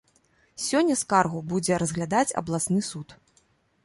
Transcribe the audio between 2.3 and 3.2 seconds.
абласны суд.